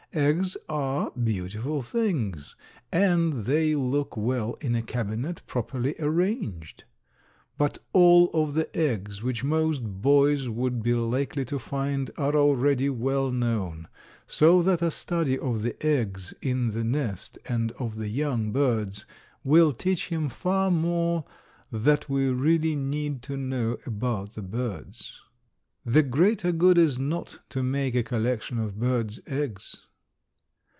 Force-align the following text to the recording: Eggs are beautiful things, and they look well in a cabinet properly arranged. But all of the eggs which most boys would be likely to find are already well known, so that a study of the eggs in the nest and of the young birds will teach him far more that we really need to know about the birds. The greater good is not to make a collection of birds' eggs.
Eggs 0.13 0.57
are 0.67 1.09
beautiful 1.11 1.81
things, 1.81 2.57
and 2.91 3.31
they 3.45 3.75
look 3.75 4.17
well 4.17 4.55
in 4.59 4.75
a 4.75 4.81
cabinet 4.81 5.41
properly 5.47 5.95
arranged. 5.99 6.83
But 7.57 7.77
all 7.93 8.29
of 8.33 8.53
the 8.53 8.67
eggs 8.75 9.23
which 9.23 9.45
most 9.45 9.79
boys 10.01 10.49
would 10.49 10.83
be 10.83 10.93
likely 10.95 11.45
to 11.45 11.57
find 11.57 12.11
are 12.17 12.35
already 12.35 12.89
well 12.89 13.31
known, 13.31 13.87
so 14.27 14.61
that 14.63 14.81
a 14.81 14.91
study 14.91 15.39
of 15.39 15.63
the 15.63 15.77
eggs 15.81 16.33
in 16.41 16.71
the 16.71 16.83
nest 16.83 17.37
and 17.45 17.71
of 17.79 17.95
the 17.95 18.09
young 18.09 18.51
birds 18.51 19.05
will 19.45 19.71
teach 19.71 20.09
him 20.09 20.27
far 20.27 20.69
more 20.69 21.23
that 21.71 22.09
we 22.09 22.27
really 22.27 22.75
need 22.75 23.21
to 23.21 23.37
know 23.37 23.77
about 23.85 24.33
the 24.33 24.41
birds. 24.41 25.21
The 25.85 26.03
greater 26.03 26.51
good 26.51 26.77
is 26.77 26.99
not 26.99 27.39
to 27.51 27.63
make 27.63 27.95
a 27.95 28.03
collection 28.03 28.59
of 28.59 28.77
birds' 28.77 29.21
eggs. 29.25 29.79